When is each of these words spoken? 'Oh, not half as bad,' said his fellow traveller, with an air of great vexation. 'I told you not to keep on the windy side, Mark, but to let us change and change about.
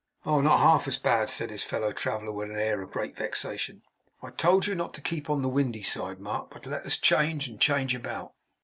'Oh, 0.25 0.41
not 0.41 0.57
half 0.61 0.87
as 0.87 0.97
bad,' 0.97 1.29
said 1.29 1.51
his 1.51 1.63
fellow 1.63 1.91
traveller, 1.91 2.31
with 2.31 2.49
an 2.49 2.57
air 2.57 2.81
of 2.81 2.89
great 2.89 3.15
vexation. 3.15 3.83
'I 4.23 4.31
told 4.31 4.65
you 4.65 4.73
not 4.73 4.95
to 4.95 4.99
keep 5.01 5.29
on 5.29 5.43
the 5.43 5.47
windy 5.47 5.83
side, 5.83 6.19
Mark, 6.19 6.49
but 6.49 6.63
to 6.63 6.71
let 6.71 6.87
us 6.87 6.97
change 6.97 7.47
and 7.47 7.61
change 7.61 7.93
about. 7.93 8.31